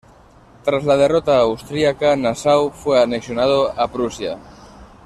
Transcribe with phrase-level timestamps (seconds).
[0.65, 4.39] Tras la derrota austríaca, Nassau fue anexionado a Prusia.